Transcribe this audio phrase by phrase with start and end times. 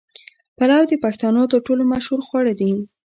[0.57, 2.71] پلو د پښتنو تر ټولو مشهور خواړه دي.